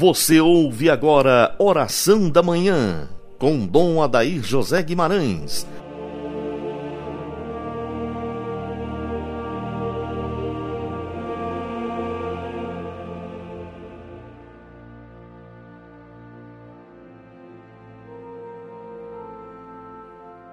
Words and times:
Você 0.00 0.40
ouve 0.40 0.88
agora 0.88 1.54
Oração 1.58 2.30
da 2.30 2.42
Manhã, 2.42 3.06
com 3.38 3.66
Dom 3.66 4.02
Adair 4.02 4.42
José 4.42 4.82
Guimarães. 4.82 5.66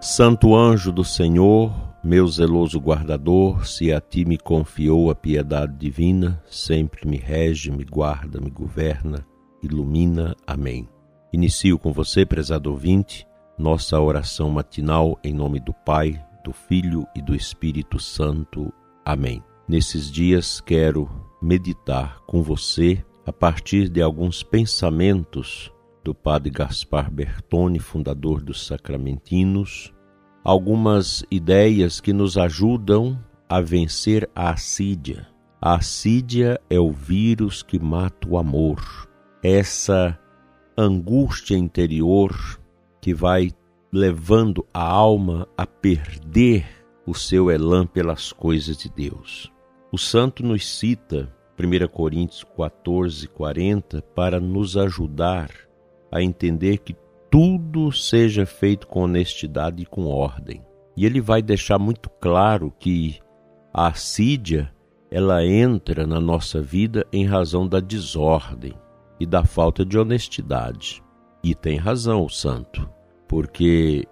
Santo 0.02 0.54
anjo 0.54 0.92
do 0.92 1.06
Senhor, 1.06 1.74
meu 2.04 2.28
zeloso 2.28 2.82
guardador, 2.82 3.66
se 3.66 3.94
a 3.94 4.02
ti 4.02 4.26
me 4.26 4.38
confiou 4.38 5.10
a 5.10 5.16
piedade 5.16 5.74
divina, 5.78 6.44
sempre 6.50 7.08
me 7.08 7.16
rege, 7.16 7.72
me 7.72 7.86
guarda, 7.86 8.42
me 8.42 8.50
governa 8.50 9.26
ilumina. 9.62 10.36
Amém. 10.46 10.88
Inicio 11.32 11.78
com 11.78 11.92
você, 11.92 12.26
prezado 12.26 12.72
ouvinte, 12.72 13.28
nossa 13.58 14.00
oração 14.00 14.50
matinal 14.50 15.20
em 15.24 15.34
nome 15.34 15.60
do 15.60 15.74
Pai, 15.74 16.24
do 16.44 16.54
Filho 16.54 17.06
e 17.16 17.22
do 17.22 17.36
Espírito 17.36 18.00
Santo. 18.00 18.72
Amém. 19.04 19.44
Nesses 19.68 20.10
dias 20.10 20.62
quero 20.62 21.10
meditar 21.42 22.22
com 22.26 22.42
você 22.42 23.04
a 23.26 23.34
partir 23.34 23.90
de 23.90 24.02
alguns 24.02 24.42
pensamentos 24.42 25.72
do 26.04 26.16
Padre 26.16 26.50
Gaspar 26.50 27.12
Bertone, 27.12 27.80
fundador 27.80 28.42
dos 28.42 28.66
Sacramentinos, 28.66 29.94
algumas 30.44 31.26
ideias 31.30 32.00
que 32.00 32.14
nos 32.14 32.38
ajudam 32.38 33.22
a 33.50 33.60
vencer 33.60 34.30
a 34.34 34.52
assídia. 34.52 35.28
A 35.62 35.76
assídia 35.76 36.62
é 36.70 36.80
o 36.80 36.92
vírus 36.92 37.62
que 37.62 37.78
mata 37.78 38.30
o 38.30 38.38
amor 38.38 39.07
essa 39.44 40.18
angústia 40.78 41.56
interior 41.56 42.36
que 43.02 43.14
vai 43.14 43.52
levando 43.92 44.66
a 44.74 44.84
alma 44.84 45.48
a 45.58 45.66
perder 45.66 46.66
o 47.06 47.14
seu 47.14 47.50
elan 47.50 47.86
pelas 47.86 48.32
coisas 48.32 48.78
de 48.78 48.90
Deus. 48.90 49.52
O 49.92 49.98
santo 49.98 50.44
nos 50.44 50.66
cita 50.68 51.34
1 51.58 51.88
Coríntios 51.88 52.44
14, 52.44 53.28
40 53.28 54.02
para 54.14 54.40
nos 54.40 54.76
ajudar 54.76 55.50
a 56.12 56.22
entender 56.22 56.80
que 56.80 56.96
tudo 57.32 57.92
seja 57.92 58.46
feito 58.46 58.88
com 58.88 59.02
honestidade 59.02 59.84
e 59.84 59.86
com 59.86 60.06
ordem. 60.06 60.62
E 60.96 61.06
ele 61.06 61.22
vai 61.22 61.42
deixar 61.42 61.80
muito 61.80 62.10
claro 62.10 62.74
que 62.80 63.20
a 63.74 63.88
assídia 63.88 64.74
ela 65.10 65.46
entra 65.46 66.06
na 66.06 66.20
nossa 66.20 66.62
vida 66.62 67.06
em 67.14 67.26
razão 67.26 67.68
da 67.68 67.80
desordem 67.80 68.74
e 69.20 69.26
da 69.26 69.44
falta 69.44 69.86
de 69.86 69.98
honestidade. 69.98 71.04
E 71.44 71.56
tem 71.56 71.78
razão 71.78 72.24
o 72.26 72.30
santo, 72.30 72.90
porque 73.28 74.06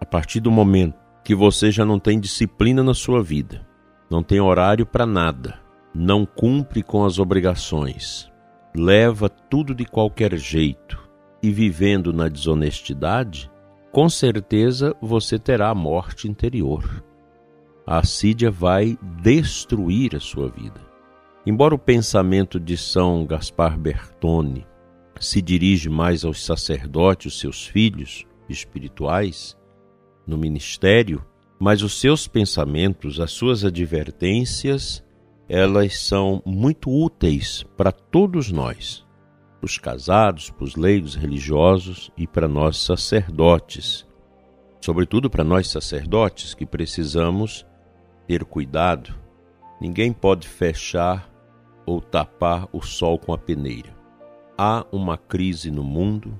a 0.00 0.04
partir 0.04 0.40
do 0.40 0.50
momento 0.50 0.96
que 1.24 1.34
você 1.34 1.70
já 1.70 1.84
não 1.84 1.98
tem 1.98 2.18
disciplina 2.18 2.82
na 2.82 2.94
sua 2.94 3.22
vida, 3.22 3.66
não 4.10 4.22
tem 4.22 4.40
horário 4.40 4.84
para 4.84 5.06
nada, 5.06 5.60
não 5.94 6.26
cumpre 6.26 6.82
com 6.82 7.04
as 7.04 7.18
obrigações, 7.18 8.30
leva 8.74 9.28
tudo 9.28 9.74
de 9.74 9.84
qualquer 9.84 10.36
jeito 10.36 11.00
e 11.42 11.50
vivendo 11.50 12.12
na 12.12 12.28
desonestidade, 12.28 13.50
com 13.90 14.08
certeza 14.08 14.94
você 15.00 15.38
terá 15.38 15.70
a 15.70 15.74
morte 15.74 16.28
interior. 16.28 17.04
A 17.86 17.98
assídia 17.98 18.50
vai 18.50 18.96
destruir 19.20 20.14
a 20.14 20.20
sua 20.20 20.48
vida. 20.48 20.91
Embora 21.44 21.74
o 21.74 21.78
pensamento 21.78 22.60
de 22.60 22.76
São 22.76 23.26
Gaspar 23.26 23.76
Bertone 23.76 24.64
se 25.18 25.42
dirige 25.42 25.88
mais 25.88 26.24
aos 26.24 26.44
sacerdotes, 26.44 27.38
seus 27.38 27.66
filhos 27.66 28.24
espirituais, 28.48 29.56
no 30.24 30.38
ministério, 30.38 31.24
mas 31.58 31.82
os 31.82 31.98
seus 31.98 32.28
pensamentos, 32.28 33.18
as 33.18 33.32
suas 33.32 33.64
advertências, 33.64 35.04
elas 35.48 35.98
são 35.98 36.40
muito 36.46 36.88
úteis 36.88 37.64
para 37.76 37.90
todos 37.90 38.52
nós, 38.52 39.04
para 39.58 39.66
os 39.66 39.78
casados, 39.78 40.48
para 40.48 40.64
os 40.64 40.76
leigos 40.76 41.16
religiosos 41.16 42.10
e 42.16 42.24
para 42.24 42.46
nós 42.46 42.78
sacerdotes. 42.78 44.06
Sobretudo 44.80 45.28
para 45.28 45.42
nós 45.42 45.68
sacerdotes 45.68 46.54
que 46.54 46.66
precisamos 46.66 47.66
ter 48.28 48.44
cuidado. 48.44 49.12
Ninguém 49.80 50.12
pode 50.12 50.46
fechar 50.46 51.31
ou 51.86 52.00
tapar 52.00 52.68
o 52.72 52.80
sol 52.80 53.18
com 53.18 53.32
a 53.32 53.38
peneira. 53.38 53.96
Há 54.56 54.86
uma 54.92 55.16
crise 55.16 55.70
no 55.70 55.82
mundo, 55.82 56.38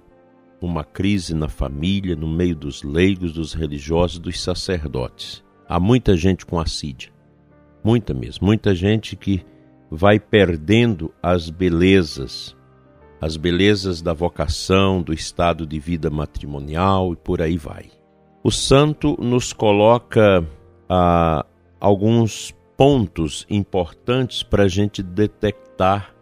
uma 0.60 0.84
crise 0.84 1.34
na 1.34 1.48
família, 1.48 2.14
no 2.14 2.28
meio 2.28 2.54
dos 2.54 2.82
leigos, 2.82 3.32
dos 3.32 3.52
religiosos, 3.52 4.18
dos 4.18 4.40
sacerdotes. 4.40 5.42
Há 5.68 5.80
muita 5.80 6.16
gente 6.16 6.46
com 6.46 6.58
assídia, 6.58 7.10
muita 7.82 8.14
mesmo, 8.14 8.46
muita 8.46 8.74
gente 8.74 9.16
que 9.16 9.44
vai 9.90 10.18
perdendo 10.18 11.12
as 11.22 11.50
belezas, 11.50 12.56
as 13.20 13.36
belezas 13.36 14.00
da 14.00 14.12
vocação, 14.12 15.02
do 15.02 15.12
estado 15.12 15.66
de 15.66 15.78
vida 15.78 16.10
matrimonial 16.10 17.12
e 17.12 17.16
por 17.16 17.42
aí 17.42 17.56
vai. 17.56 17.90
O 18.42 18.50
santo 18.50 19.16
nos 19.20 19.52
coloca 19.52 20.46
ah, 20.88 21.44
alguns 21.80 22.54
pontos 22.76 23.46
importantes 23.48 24.42
para 24.42 24.64
a 24.64 24.68
gente 24.68 25.02
detectar 25.02 26.14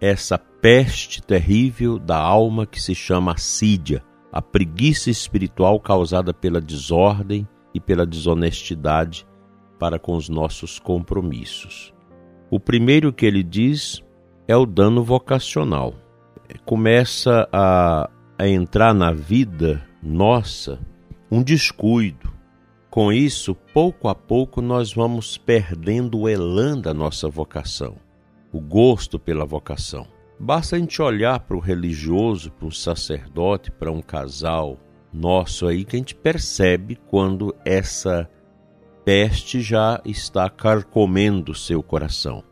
essa 0.00 0.38
peste 0.38 1.22
terrível 1.22 1.98
da 1.98 2.18
alma 2.18 2.66
que 2.66 2.80
se 2.80 2.94
chama 2.94 3.32
assídia, 3.32 4.02
a 4.32 4.42
preguiça 4.42 5.10
espiritual 5.10 5.78
causada 5.78 6.34
pela 6.34 6.60
desordem 6.60 7.46
e 7.72 7.80
pela 7.80 8.04
desonestidade 8.04 9.26
para 9.78 9.98
com 9.98 10.16
os 10.16 10.28
nossos 10.28 10.78
compromissos. 10.78 11.94
O 12.50 12.60
primeiro 12.60 13.12
que 13.12 13.26
ele 13.26 13.42
diz 13.42 14.02
é 14.46 14.56
o 14.56 14.66
dano 14.66 15.02
vocacional. 15.02 15.94
Começa 16.64 17.48
a, 17.52 18.10
a 18.38 18.48
entrar 18.48 18.94
na 18.94 19.12
vida 19.12 19.82
nossa 20.02 20.78
um 21.30 21.42
descuido, 21.42 22.32
com 22.94 23.12
isso, 23.12 23.56
pouco 23.56 24.06
a 24.06 24.14
pouco, 24.14 24.62
nós 24.62 24.92
vamos 24.92 25.36
perdendo 25.36 26.16
o 26.16 26.28
elan 26.28 26.78
da 26.78 26.94
nossa 26.94 27.28
vocação, 27.28 27.96
o 28.52 28.60
gosto 28.60 29.18
pela 29.18 29.44
vocação. 29.44 30.06
Basta 30.38 30.76
a 30.76 30.78
gente 30.78 31.02
olhar 31.02 31.40
para 31.40 31.56
o 31.56 31.60
religioso, 31.60 32.52
para 32.52 32.68
um 32.68 32.70
sacerdote, 32.70 33.72
para 33.72 33.90
um 33.90 34.00
casal 34.00 34.78
nosso 35.12 35.66
aí, 35.66 35.84
que 35.84 35.96
a 35.96 35.98
gente 35.98 36.14
percebe 36.14 36.94
quando 37.08 37.52
essa 37.64 38.30
peste 39.04 39.60
já 39.60 40.00
está 40.04 40.48
carcomendo 40.48 41.52
seu 41.52 41.82
coração. 41.82 42.44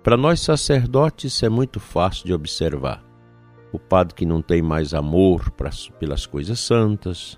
Para 0.00 0.16
nós 0.16 0.38
sacerdotes, 0.38 1.34
isso 1.34 1.44
é 1.44 1.48
muito 1.48 1.80
fácil 1.80 2.24
de 2.24 2.32
observar. 2.32 3.04
O 3.72 3.80
padre 3.80 4.14
que 4.14 4.24
não 4.24 4.42
tem 4.42 4.62
mais 4.62 4.94
amor 4.94 5.50
pelas 5.98 6.24
coisas 6.24 6.60
santas, 6.60 7.36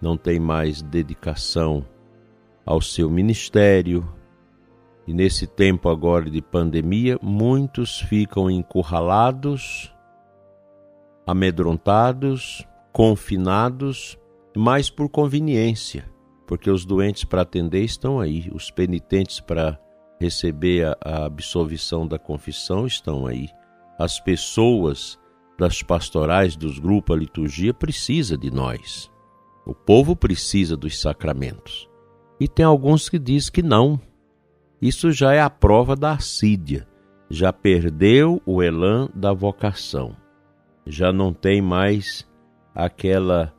não 0.00 0.16
tem 0.16 0.38
mais 0.38 0.82
dedicação 0.82 1.84
ao 2.64 2.80
seu 2.80 3.10
ministério. 3.10 4.06
E 5.06 5.14
nesse 5.14 5.46
tempo 5.46 5.88
agora 5.88 6.30
de 6.30 6.42
pandemia, 6.42 7.18
muitos 7.22 8.00
ficam 8.00 8.50
encurralados, 8.50 9.92
amedrontados, 11.26 12.66
confinados, 12.92 14.18
mas 14.54 14.90
por 14.90 15.08
conveniência, 15.08 16.10
porque 16.46 16.70
os 16.70 16.84
doentes 16.84 17.24
para 17.24 17.42
atender 17.42 17.84
estão 17.84 18.20
aí, 18.20 18.50
os 18.52 18.70
penitentes 18.70 19.40
para 19.40 19.78
receber 20.20 20.86
a, 20.86 20.96
a 21.00 21.24
absolvição 21.24 22.06
da 22.06 22.18
confissão 22.18 22.86
estão 22.86 23.26
aí. 23.26 23.48
As 23.98 24.20
pessoas 24.20 25.18
das 25.58 25.82
pastorais, 25.82 26.54
dos 26.54 26.78
grupos, 26.78 27.16
a 27.16 27.18
liturgia 27.18 27.72
precisa 27.72 28.36
de 28.36 28.50
nós. 28.50 29.10
O 29.68 29.74
povo 29.74 30.16
precisa 30.16 30.74
dos 30.78 30.98
sacramentos. 30.98 31.86
E 32.40 32.48
tem 32.48 32.64
alguns 32.64 33.10
que 33.10 33.18
dizem 33.18 33.52
que 33.52 33.62
não. 33.62 34.00
Isso 34.80 35.12
já 35.12 35.34
é 35.34 35.42
a 35.42 35.50
prova 35.50 35.94
da 35.94 36.12
assídia. 36.12 36.88
Já 37.28 37.52
perdeu 37.52 38.40
o 38.46 38.62
elan 38.62 39.10
da 39.14 39.30
vocação. 39.30 40.16
Já 40.86 41.12
não 41.12 41.34
tem 41.34 41.60
mais 41.60 42.26
aquela 42.74 43.54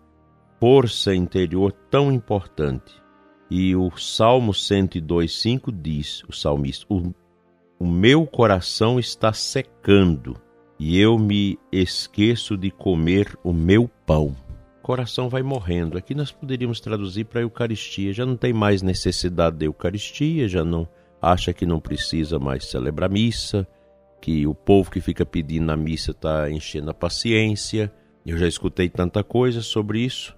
força 0.59 1.13
interior 1.13 1.71
tão 1.91 2.11
importante. 2.11 2.91
E 3.47 3.75
o 3.75 3.95
Salmo 3.95 4.51
102,5 4.51 5.71
diz, 5.71 6.23
o 6.27 6.33
salmista, 6.33 6.87
o, 6.89 7.13
o 7.77 7.85
meu 7.85 8.25
coração 8.25 8.99
está 8.99 9.31
secando 9.31 10.35
e 10.79 10.99
eu 10.99 11.19
me 11.19 11.59
esqueço 11.71 12.57
de 12.57 12.71
comer 12.71 13.37
o 13.43 13.53
meu 13.53 13.87
pão 14.07 14.35
coração 14.89 15.29
vai 15.29 15.43
morrendo. 15.43 15.99
Aqui 15.99 16.15
nós 16.15 16.31
poderíamos 16.31 16.79
traduzir 16.79 17.25
para 17.25 17.41
a 17.41 17.43
Eucaristia. 17.43 18.11
Já 18.11 18.25
não 18.25 18.35
tem 18.35 18.51
mais 18.51 18.81
necessidade 18.81 19.57
da 19.57 19.65
Eucaristia, 19.65 20.47
já 20.47 20.65
não 20.65 20.87
acha 21.21 21.53
que 21.53 21.63
não 21.63 21.79
precisa 21.79 22.39
mais 22.39 22.65
celebrar 22.65 23.07
missa, 23.07 23.67
que 24.19 24.47
o 24.47 24.55
povo 24.55 24.89
que 24.89 24.99
fica 24.99 25.23
pedindo 25.23 25.67
na 25.67 25.77
missa 25.77 26.09
está 26.09 26.49
enchendo 26.49 26.89
a 26.89 26.93
paciência. 26.95 27.93
Eu 28.25 28.35
já 28.35 28.47
escutei 28.47 28.89
tanta 28.89 29.23
coisa 29.23 29.61
sobre 29.61 29.99
isso 29.99 30.35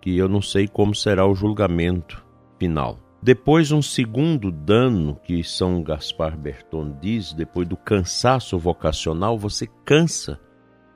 que 0.00 0.16
eu 0.16 0.30
não 0.30 0.40
sei 0.40 0.66
como 0.66 0.94
será 0.94 1.26
o 1.26 1.34
julgamento 1.34 2.24
final. 2.58 2.98
Depois, 3.22 3.70
um 3.70 3.82
segundo 3.82 4.50
dano 4.50 5.20
que 5.22 5.44
São 5.44 5.82
Gaspar 5.82 6.38
Berton 6.38 6.96
diz, 7.02 7.34
depois 7.34 7.68
do 7.68 7.76
cansaço 7.76 8.58
vocacional, 8.58 9.38
você 9.38 9.68
cansa 9.84 10.40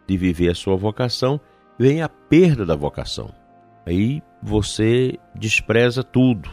de 0.09 0.17
viver 0.17 0.49
a 0.49 0.55
sua 0.55 0.75
vocação, 0.75 1.39
vem 1.79 2.03
a 2.03 2.09
perda 2.09 2.65
da 2.65 2.77
vocação. 2.77 3.33
Aí 3.87 4.23
você 4.43 5.19
despreza 5.35 6.03
tudo. 6.03 6.49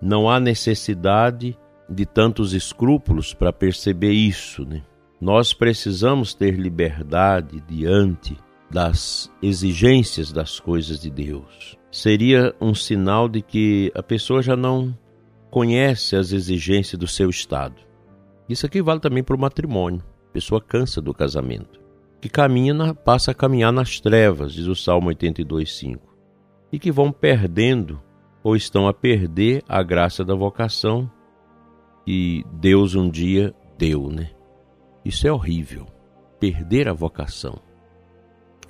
Não 0.00 0.28
há 0.28 0.38
necessidade 0.38 1.58
de 1.88 2.06
tantos 2.06 2.52
escrúpulos 2.52 3.32
para 3.32 3.52
perceber 3.52 4.12
isso. 4.12 4.64
Né? 4.64 4.82
Nós 5.20 5.54
precisamos 5.54 6.34
ter 6.34 6.58
liberdade 6.58 7.62
diante 7.68 8.36
das 8.70 9.30
exigências 9.42 10.32
das 10.32 10.58
coisas 10.58 11.00
de 11.00 11.10
Deus. 11.10 11.78
Seria 11.90 12.54
um 12.60 12.74
sinal 12.74 13.28
de 13.28 13.40
que 13.40 13.92
a 13.94 14.02
pessoa 14.02 14.42
já 14.42 14.56
não 14.56 14.96
conhece 15.50 16.16
as 16.16 16.32
exigências 16.32 16.98
do 16.98 17.06
seu 17.06 17.30
estado. 17.30 17.76
Isso 18.48 18.66
aqui 18.66 18.82
vale 18.82 19.00
também 19.00 19.22
para 19.22 19.36
o 19.36 19.38
matrimônio. 19.38 20.02
A 20.28 20.32
pessoa 20.32 20.60
cansa 20.60 21.00
do 21.00 21.14
casamento. 21.14 21.83
Que 22.24 22.30
caminha 22.30 22.94
passa 22.94 23.32
a 23.32 23.34
caminhar 23.34 23.70
nas 23.70 24.00
trevas, 24.00 24.54
diz 24.54 24.66
o 24.66 24.74
Salmo 24.74 25.10
82,5. 25.10 25.98
E 26.72 26.78
que 26.78 26.90
vão 26.90 27.12
perdendo 27.12 28.00
ou 28.42 28.56
estão 28.56 28.88
a 28.88 28.94
perder 28.94 29.62
a 29.68 29.82
graça 29.82 30.24
da 30.24 30.34
vocação 30.34 31.10
que 32.06 32.42
Deus 32.50 32.94
um 32.94 33.10
dia 33.10 33.54
deu, 33.76 34.08
né? 34.08 34.30
Isso 35.04 35.26
é 35.26 35.32
horrível. 35.32 35.84
Perder 36.40 36.88
a 36.88 36.94
vocação. 36.94 37.60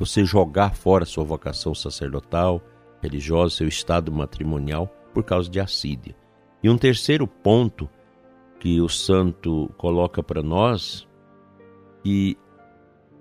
Você 0.00 0.24
jogar 0.24 0.74
fora 0.74 1.04
sua 1.04 1.22
vocação 1.22 1.76
sacerdotal, 1.76 2.60
religiosa, 3.00 3.54
seu 3.54 3.68
estado 3.68 4.10
matrimonial 4.10 4.88
por 5.12 5.22
causa 5.22 5.48
de 5.48 5.60
assídia. 5.60 6.16
E 6.60 6.68
um 6.68 6.76
terceiro 6.76 7.24
ponto 7.24 7.88
que 8.58 8.80
o 8.80 8.88
santo 8.88 9.72
coloca 9.76 10.24
para 10.24 10.42
nós 10.42 11.06
e 12.04 12.36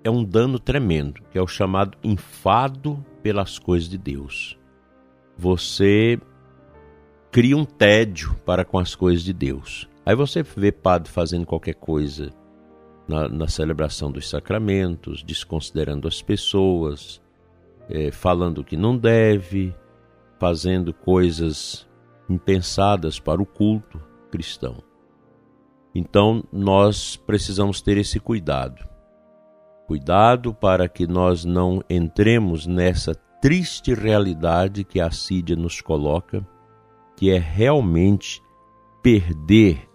é 0.04 0.10
um 0.10 0.22
dano 0.22 0.58
tremendo, 0.58 1.22
que 1.30 1.38
é 1.38 1.42
o 1.42 1.46
chamado 1.46 1.96
enfado 2.04 3.04
pelas 3.22 3.58
coisas 3.58 3.88
de 3.88 3.96
Deus. 3.96 4.58
Você 5.36 6.20
cria 7.32 7.56
um 7.56 7.64
tédio 7.64 8.34
para 8.44 8.64
com 8.64 8.78
as 8.78 8.94
coisas 8.94 9.24
de 9.24 9.32
Deus. 9.32 9.88
Aí 10.04 10.14
você 10.14 10.42
vê 10.42 10.70
padre 10.70 11.10
fazendo 11.10 11.46
qualquer 11.46 11.74
coisa 11.74 12.30
na, 13.08 13.28
na 13.28 13.48
celebração 13.48 14.12
dos 14.12 14.28
sacramentos, 14.28 15.22
desconsiderando 15.22 16.06
as 16.06 16.20
pessoas, 16.20 17.20
é, 17.88 18.12
falando 18.12 18.62
que 18.62 18.76
não 18.76 18.96
deve, 18.96 19.74
fazendo 20.38 20.92
coisas 20.92 21.88
impensadas 22.28 23.18
para 23.18 23.40
o 23.40 23.46
culto 23.46 24.00
cristão. 24.30 24.82
Então 25.94 26.44
nós 26.52 27.16
precisamos 27.16 27.80
ter 27.80 27.96
esse 27.96 28.20
cuidado. 28.20 28.93
Cuidado 29.86 30.54
para 30.54 30.88
que 30.88 31.06
nós 31.06 31.44
não 31.44 31.82
entremos 31.90 32.66
nessa 32.66 33.14
triste 33.14 33.92
realidade 33.92 34.84
que 34.84 35.00
a 35.00 35.10
Sídia 35.10 35.54
nos 35.54 35.80
coloca, 35.80 36.46
que 37.16 37.30
é 37.30 37.38
realmente 37.38 38.42
perder 39.02 39.86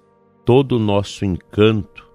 todo 0.45 0.73
o 0.73 0.79
nosso 0.79 1.25
encanto 1.25 2.07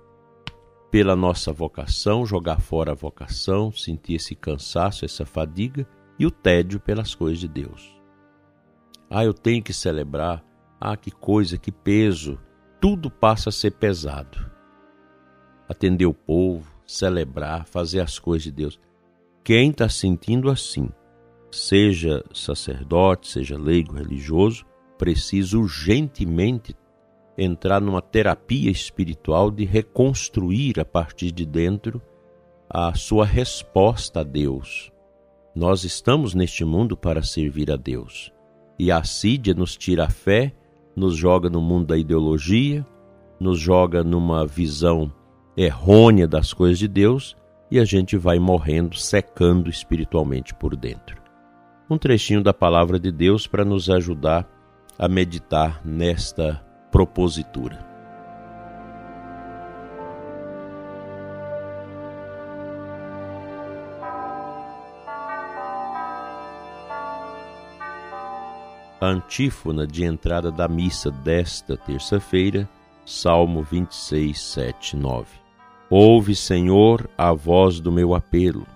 pela 0.91 1.17
nossa 1.17 1.53
vocação, 1.53 2.25
jogar 2.25 2.61
fora 2.61 2.93
a 2.93 2.94
vocação, 2.94 3.73
sentir 3.73 4.15
esse 4.15 4.37
cansaço, 4.37 5.05
essa 5.05 5.26
fadiga 5.26 5.85
e 6.17 6.25
o 6.25 6.31
tédio 6.31 6.79
pelas 6.79 7.17
coisas 7.17 7.41
de 7.41 7.49
Deus. 7.49 8.00
Ah, 9.11 9.25
eu 9.25 9.35
tenho 9.35 9.62
que 9.62 9.73
celebrar. 9.73 10.44
Ah, 10.81 10.97
que 10.97 11.11
coisa, 11.11 11.59
que 11.59 11.73
peso. 11.73 12.38
Tudo 12.81 13.11
passa 13.11 13.49
a 13.49 13.53
ser 13.53 13.73
pesado. 13.73 14.50
Atender 15.69 16.06
o 16.06 16.15
povo, 16.15 16.74
celebrar, 16.87 17.67
fazer 17.67 18.01
as 18.01 18.19
coisas 18.19 18.45
de 18.45 18.53
Deus. 18.53 18.81
Quem 19.43 19.71
está 19.71 19.89
sentindo 19.89 20.51
assim, 20.51 20.89
seja 21.51 22.25
sacerdote, 22.33 23.29
seja 23.29 23.59
leigo 23.59 23.95
religioso, 23.95 24.65
precisa 24.99 25.59
urgentemente 25.59 26.75
entrar 27.37 27.81
numa 27.81 28.01
terapia 28.01 28.71
espiritual 28.71 29.51
de 29.51 29.65
reconstruir 29.65 30.79
a 30.81 30.85
partir 30.85 31.33
de 31.33 31.45
dentro 31.45 32.01
a 32.69 32.95
sua 32.95 33.25
resposta 33.25 34.21
a 34.21 34.25
Deus. 34.25 34.91
Nós 35.55 35.85
estamos 35.85 36.35
neste 36.35 36.65
mundo 36.65 36.97
para 36.97 37.23
servir 37.23 37.71
a 37.71 37.77
Deus. 37.77 38.33
E 38.79 38.91
a 38.91 38.99
assídia 38.99 39.55
nos 39.55 39.77
tira 39.77 40.05
a 40.05 40.11
fé, 40.11 40.53
nos 40.97 41.17
joga 41.17 41.49
no 41.49 41.61
mundo 41.61 41.87
da 41.87 41.97
ideologia, 41.97 42.85
nos 43.39 43.61
joga 43.61 44.03
numa 44.03 44.47
visão 44.47 45.13
errônea 45.56 46.27
das 46.27 46.53
coisas 46.53 46.79
de 46.79 46.89
Deus 46.89 47.37
e 47.71 47.79
a 47.79 47.85
gente 47.85 48.17
vai 48.17 48.39
morrendo, 48.39 48.97
secando 48.97 49.71
espiritualmente 49.71 50.55
por 50.55 50.77
dentro. 50.77 51.23
Um 51.89 51.99
trechinho 51.99 52.43
da 52.43 52.55
palavra 52.55 52.99
de 52.99 53.12
Deus 53.12 53.47
para 53.47 53.65
nos 53.65 53.91
ajudar 53.91 54.49
a 54.99 55.09
meditar 55.09 55.81
nesta 55.85 56.65
propositura. 56.91 57.95
a 69.05 69.09
antífona 69.09 69.87
de 69.87 70.05
entrada 70.05 70.50
da 70.50 70.67
missa 70.67 71.11
desta 71.11 71.77
terça-feira, 71.77 72.69
Salmo 73.05 73.62
26, 73.62 74.41
7, 74.41 74.97
9. 74.97 75.44
Ouve, 75.91 76.35
Senhor, 76.35 77.09
a 77.17 77.33
voz 77.33 77.81
do 77.81 77.93
meu 77.93 78.15
apelo. 78.15 78.67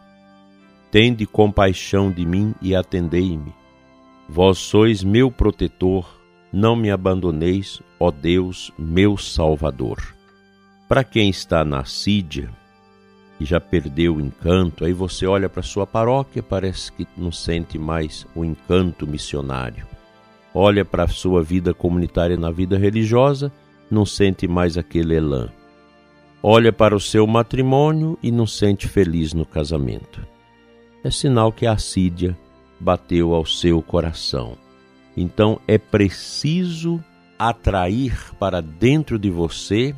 Tende 0.90 1.26
compaixão 1.26 2.10
de 2.10 2.24
mim 2.24 2.54
e 2.62 2.74
atendei-me. 2.74 3.52
Vós 4.28 4.58
sois 4.58 5.02
meu 5.02 5.30
protetor, 5.30 6.06
não 6.52 6.76
me 6.76 6.90
abandoneis, 6.90 7.80
ó 7.98 8.10
Deus, 8.10 8.72
meu 8.78 9.16
Salvador. 9.16 10.14
Para 10.86 11.04
quem 11.04 11.28
está 11.28 11.64
na 11.64 11.84
Sídia 11.84 12.50
e 13.40 13.44
já 13.44 13.60
perdeu 13.60 14.16
o 14.16 14.20
encanto, 14.20 14.84
aí 14.84 14.92
você 14.92 15.26
olha 15.26 15.48
para 15.48 15.62
sua 15.62 15.86
paróquia, 15.86 16.42
parece 16.42 16.92
que 16.92 17.06
não 17.16 17.30
sente 17.30 17.78
mais 17.78 18.26
o 18.34 18.44
encanto 18.44 19.06
missionário 19.06 19.86
olha 20.54 20.84
para 20.84 21.04
a 21.04 21.08
sua 21.08 21.42
vida 21.42 21.72
comunitária 21.72 22.36
na 22.36 22.50
vida 22.50 22.76
religiosa, 22.76 23.52
não 23.90 24.04
sente 24.04 24.48
mais 24.48 24.76
aquele 24.76 25.14
elan. 25.14 25.48
Olha 26.42 26.72
para 26.72 26.94
o 26.94 27.00
seu 27.00 27.26
matrimônio 27.26 28.18
e 28.22 28.30
não 28.30 28.46
sente 28.46 28.86
feliz 28.86 29.34
no 29.34 29.44
casamento. 29.44 30.24
É 31.02 31.10
sinal 31.10 31.52
que 31.52 31.66
a 31.66 31.72
assídia 31.72 32.36
bateu 32.78 33.34
ao 33.34 33.44
seu 33.44 33.82
coração. 33.82 34.56
Então 35.16 35.60
é 35.66 35.78
preciso 35.78 37.02
atrair 37.38 38.34
para 38.38 38.60
dentro 38.60 39.18
de 39.18 39.30
você 39.30 39.94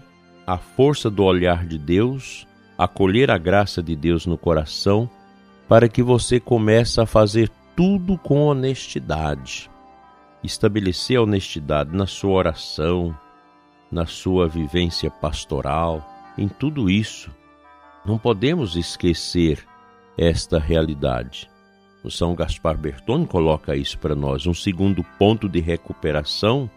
a 0.47 0.57
força 0.57 1.11
do 1.11 1.23
olhar 1.23 1.67
de 1.67 1.79
Deus, 1.79 2.47
acolher 2.77 3.31
a 3.31 3.39
graça 3.39 3.83
de 3.83 3.95
Deus 3.95 4.27
no 4.27 4.39
coração, 4.39 5.09
para 5.69 5.89
que 5.89 6.03
você 6.03 6.41
comece 6.41 7.01
a 7.01 7.07
fazer 7.07 7.51
tudo 7.77 8.19
com 8.19 8.43
honestidade 8.43 9.71
estabelecer 10.43 11.19
a 11.19 11.23
honestidade 11.23 11.95
na 11.95 12.07
sua 12.07 12.33
oração, 12.33 13.17
na 13.91 14.07
sua 14.07 14.49
vivência 14.49 15.11
pastoral, 15.11 16.07
em 16.41 16.49
tudo 16.49 16.89
isso. 16.89 17.31
Não 18.05 18.19
podemos 18.19 18.75
esquecer 18.75 19.65
esta 20.17 20.59
realidade. 20.59 21.51
O 22.03 22.11
São 22.11 22.35
Gaspar 22.35 22.79
Bertone 22.79 23.27
coloca 23.27 23.77
isso 23.77 23.99
para 23.99 24.15
nós. 24.15 24.47
Um 24.47 24.55
segundo 24.55 25.05
ponto 25.19 25.49
de 25.49 25.61
recuperação 25.61 26.69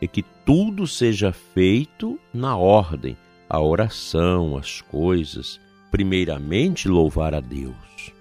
é 0.00 0.06
que 0.06 0.22
tudo 0.22 0.86
seja 0.86 1.32
feito 1.32 2.18
na 2.32 2.56
ordem, 2.56 3.16
a 3.48 3.60
oração, 3.60 4.56
as 4.56 4.80
coisas. 4.80 5.60
Primeiramente, 5.90 6.88
louvar 6.88 7.34
a 7.34 7.40
Deus. 7.40 8.12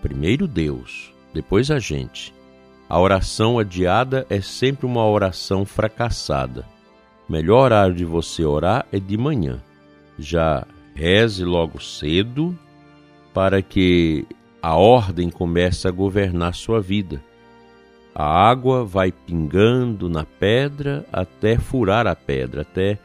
Primeiro 0.00 0.46
Deus, 0.46 1.12
depois 1.34 1.72
a 1.72 1.80
gente. 1.80 2.32
A 2.88 3.00
oração 3.00 3.58
adiada 3.58 4.24
é 4.30 4.40
sempre 4.40 4.86
uma 4.86 5.04
oração 5.04 5.66
fracassada. 5.66 6.64
Melhor 7.28 7.64
horário 7.64 7.94
de 7.94 8.04
você 8.04 8.44
orar 8.44 8.86
é 8.90 8.98
de 8.98 9.16
manhã. 9.16 9.60
Já 10.18 10.66
reze 10.94 11.44
logo 11.44 11.80
cedo 11.80 12.58
para 13.34 13.60
que 13.62 14.26
a 14.62 14.74
ordem 14.74 15.30
comece 15.30 15.86
a 15.86 15.90
governar 15.90 16.54
sua 16.54 16.80
vida. 16.80 17.22
A 18.14 18.24
água 18.24 18.84
vai 18.84 19.12
pingando 19.12 20.08
na 20.08 20.24
pedra 20.24 21.06
até 21.12 21.56
furar 21.56 22.06
a 22.06 22.16
pedra, 22.16 22.62
até 22.62 22.98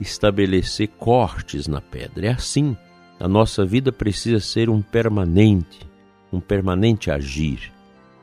estabelecer 0.00 0.88
cortes 0.98 1.68
na 1.68 1.80
pedra. 1.80 2.26
É 2.26 2.30
assim. 2.30 2.76
A 3.20 3.28
nossa 3.28 3.66
vida 3.66 3.92
precisa 3.92 4.40
ser 4.40 4.70
um 4.70 4.80
permanente, 4.80 5.86
um 6.32 6.40
permanente 6.40 7.10
agir, 7.10 7.70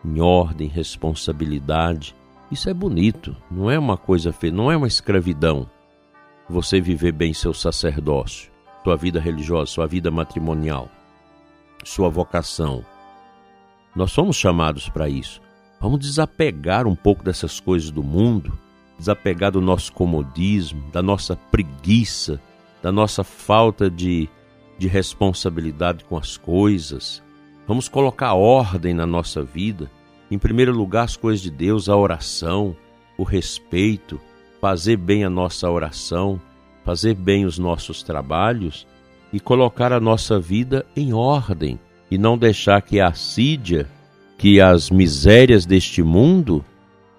em 0.03 0.19
ordem, 0.19 0.67
responsabilidade. 0.67 2.15
Isso 2.51 2.69
é 2.69 2.73
bonito, 2.73 3.35
não 3.51 3.69
é 3.69 3.77
uma 3.77 3.97
coisa 3.97 4.31
feia, 4.31 4.53
não 4.53 4.71
é 4.71 4.77
uma 4.77 4.87
escravidão. 4.87 5.69
Você 6.49 6.79
viver 6.79 7.11
bem 7.11 7.33
seu 7.33 7.53
sacerdócio, 7.53 8.51
sua 8.83 8.95
vida 8.95 9.19
religiosa, 9.19 9.71
sua 9.71 9.87
vida 9.87 10.09
matrimonial, 10.09 10.89
sua 11.83 12.09
vocação. 12.09 12.85
Nós 13.95 14.11
somos 14.11 14.37
chamados 14.37 14.87
para 14.87 15.09
isso. 15.09 15.41
Vamos 15.81 15.99
desapegar 15.99 16.87
um 16.87 16.95
pouco 16.95 17.23
dessas 17.23 17.59
coisas 17.59 17.91
do 17.91 18.01
mundo 18.01 18.57
desapegar 18.97 19.51
do 19.51 19.61
nosso 19.61 19.93
comodismo, 19.93 20.89
da 20.91 21.01
nossa 21.01 21.35
preguiça, 21.35 22.41
da 22.81 22.91
nossa 22.91 23.23
falta 23.23 23.89
de, 23.89 24.27
de 24.77 24.87
responsabilidade 24.87 26.03
com 26.05 26.17
as 26.17 26.35
coisas. 26.35 27.21
Vamos 27.67 27.87
colocar 27.87 28.33
ordem 28.33 28.93
na 28.93 29.05
nossa 29.05 29.43
vida. 29.43 29.89
Em 30.29 30.37
primeiro 30.37 30.71
lugar, 30.71 31.03
as 31.03 31.15
coisas 31.15 31.41
de 31.41 31.49
Deus, 31.49 31.87
a 31.87 31.95
oração, 31.95 32.75
o 33.17 33.23
respeito, 33.23 34.19
fazer 34.59 34.97
bem 34.97 35.23
a 35.23 35.29
nossa 35.29 35.69
oração, 35.69 36.39
fazer 36.83 37.13
bem 37.13 37.45
os 37.45 37.57
nossos 37.57 38.03
trabalhos 38.03 38.87
e 39.31 39.39
colocar 39.39 39.91
a 39.91 39.99
nossa 39.99 40.39
vida 40.39 40.85
em 40.95 41.13
ordem 41.13 41.79
e 42.09 42.17
não 42.17 42.37
deixar 42.37 42.81
que 42.81 42.99
a 42.99 43.07
assídia, 43.07 43.87
que 44.37 44.61
as 44.61 44.89
misérias 44.89 45.65
deste 45.65 46.01
mundo 46.01 46.63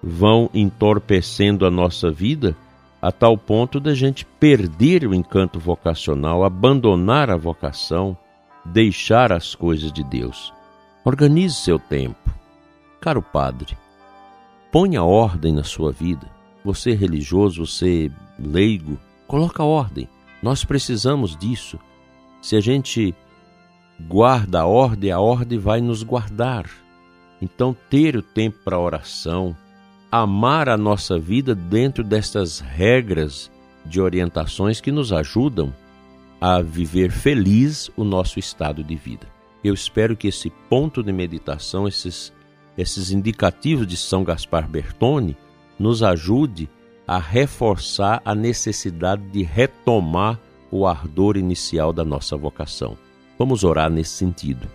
vão 0.01 0.49
entorpecendo 0.53 1.65
a 1.65 1.71
nossa 1.71 2.09
vida 2.11 2.55
a 3.01 3.11
tal 3.11 3.37
ponto 3.37 3.79
da 3.79 3.93
gente 3.93 4.25
perder 4.25 5.05
o 5.05 5.13
encanto 5.13 5.59
vocacional, 5.59 6.43
abandonar 6.43 7.29
a 7.29 7.37
vocação, 7.37 8.17
deixar 8.65 9.31
as 9.31 9.55
coisas 9.55 9.91
de 9.91 10.03
Deus. 10.03 10.53
Organize 11.05 11.55
seu 11.55 11.79
tempo. 11.79 12.38
Caro 13.01 13.21
padre, 13.21 13.77
ponha 14.71 15.03
ordem 15.03 15.53
na 15.53 15.63
sua 15.63 15.91
vida. 15.91 16.29
Você 16.65 16.93
religioso, 16.93 17.65
você 17.65 18.11
leigo, 18.37 18.99
coloca 19.25 19.63
ordem. 19.63 20.09
Nós 20.43 20.65
precisamos 20.65 21.35
disso. 21.35 21.79
Se 22.41 22.55
a 22.55 22.59
gente 22.59 23.15
guarda 23.99 24.61
a 24.61 24.65
ordem, 24.65 25.11
a 25.11 25.19
ordem 25.19 25.57
vai 25.57 25.81
nos 25.81 26.03
guardar. 26.03 26.69
Então, 27.41 27.75
ter 27.89 28.17
o 28.17 28.21
tempo 28.21 28.59
para 28.65 28.79
oração, 28.79 29.55
amar 30.11 30.67
a 30.67 30.77
nossa 30.77 31.17
vida 31.17 31.55
dentro 31.55 32.03
destas 32.03 32.59
regras 32.59 33.49
de 33.85 34.01
orientações 34.01 34.81
que 34.81 34.91
nos 34.91 35.13
ajudam 35.13 35.73
a 36.39 36.61
viver 36.61 37.11
feliz 37.11 37.89
o 37.95 38.03
nosso 38.03 38.39
estado 38.39 38.83
de 38.83 38.95
vida. 38.95 39.27
Eu 39.63 39.73
espero 39.73 40.15
que 40.15 40.27
esse 40.27 40.49
ponto 40.69 41.03
de 41.03 41.11
meditação, 41.11 41.87
esses, 41.87 42.33
esses 42.79 43.11
indicativos 43.11 43.85
de 43.85 43.97
São 43.97 44.23
Gaspar 44.23 44.67
Bertone, 44.67 45.35
nos 45.77 46.01
ajude 46.01 46.69
a 47.05 47.17
reforçar 47.17 48.21
a 48.23 48.33
necessidade 48.33 49.21
de 49.29 49.43
retomar 49.43 50.39
o 50.71 50.87
ardor 50.87 51.35
inicial 51.35 51.91
da 51.91 52.05
nossa 52.05 52.37
vocação. 52.37 52.97
Vamos 53.37 53.65
orar 53.65 53.89
nesse 53.89 54.11
sentido. 54.11 54.65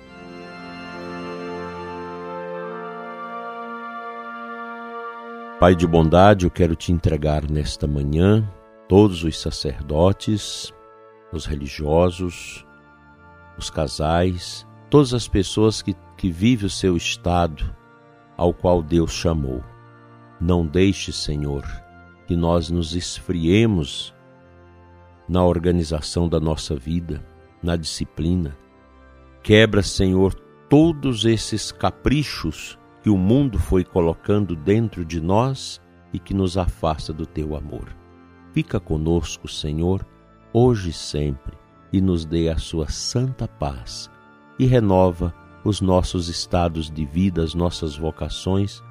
Pai 5.58 5.74
de 5.74 5.86
bondade, 5.86 6.44
eu 6.44 6.50
quero 6.50 6.76
te 6.76 6.92
entregar 6.92 7.48
nesta 7.48 7.86
manhã 7.86 8.46
todos 8.86 9.24
os 9.24 9.40
sacerdotes, 9.40 10.74
os 11.32 11.46
religiosos, 11.46 12.66
os 13.56 13.70
casais, 13.70 14.66
todas 14.90 15.14
as 15.14 15.26
pessoas 15.26 15.80
que, 15.80 15.96
que 16.18 16.30
vivem 16.30 16.66
o 16.66 16.70
seu 16.70 16.98
estado 16.98 17.74
ao 18.36 18.52
qual 18.52 18.82
Deus 18.82 19.12
chamou. 19.12 19.62
Não 20.40 20.66
deixe, 20.66 21.12
Senhor, 21.12 21.64
que 22.26 22.36
nós 22.36 22.70
nos 22.70 22.94
esfriemos 22.94 24.14
na 25.28 25.44
organização 25.44 26.28
da 26.28 26.38
nossa 26.38 26.76
vida, 26.76 27.24
na 27.62 27.76
disciplina. 27.76 28.56
Quebra, 29.42 29.82
Senhor, 29.82 30.34
todos 30.68 31.24
esses 31.24 31.70
caprichos 31.70 32.78
que 33.02 33.10
o 33.10 33.16
mundo 33.16 33.58
foi 33.58 33.84
colocando 33.84 34.56
dentro 34.56 35.04
de 35.04 35.20
nós 35.20 35.80
e 36.12 36.18
que 36.18 36.32
nos 36.32 36.56
afasta 36.56 37.12
do 37.12 37.26
teu 37.26 37.54
amor. 37.54 37.94
Fica 38.52 38.78
conosco, 38.78 39.48
Senhor, 39.48 40.06
hoje 40.52 40.90
e 40.90 40.92
sempre, 40.92 41.56
e 41.92 42.00
nos 42.00 42.24
dê 42.24 42.48
a 42.48 42.56
sua 42.56 42.88
santa 42.88 43.46
paz 43.46 44.10
e 44.58 44.66
renova 44.66 45.34
os 45.64 45.80
nossos 45.80 46.28
estados 46.28 46.90
de 46.90 47.04
vida, 47.04 47.42
as 47.42 47.54
nossas 47.54 47.96
vocações, 47.96 48.82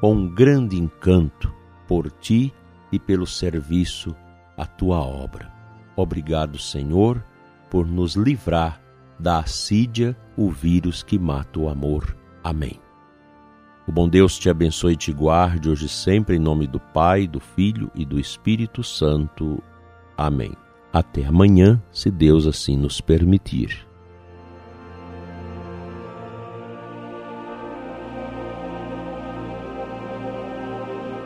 com 0.00 0.14
um 0.14 0.34
grande 0.34 0.78
encanto 0.80 1.52
por 1.86 2.10
ti 2.10 2.52
e 2.90 2.98
pelo 2.98 3.26
serviço 3.26 4.16
à 4.56 4.66
tua 4.66 5.00
obra. 5.00 5.52
Obrigado, 5.94 6.58
Senhor, 6.58 7.22
por 7.70 7.86
nos 7.86 8.14
livrar 8.16 8.80
da 9.18 9.38
assídia, 9.38 10.16
o 10.36 10.50
vírus 10.50 11.02
que 11.02 11.18
mata 11.18 11.60
o 11.60 11.68
amor. 11.68 12.16
Amém. 12.42 12.80
O 13.86 13.92
bom 13.92 14.08
Deus 14.08 14.38
te 14.38 14.48
abençoe 14.48 14.94
e 14.94 14.96
te 14.96 15.12
guarde 15.12 15.68
hoje 15.68 15.88
sempre, 15.88 16.36
em 16.36 16.38
nome 16.38 16.66
do 16.66 16.80
Pai, 16.80 17.26
do 17.26 17.40
Filho 17.40 17.90
e 17.94 18.04
do 18.04 18.18
Espírito 18.18 18.82
Santo. 18.82 19.62
Amém. 20.16 20.52
Até 20.92 21.24
amanhã, 21.24 21.82
se 21.90 22.10
Deus 22.10 22.46
assim 22.46 22.76
nos 22.76 23.00
permitir. 23.00 23.91